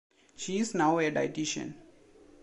[0.35, 1.75] She is now a dietician.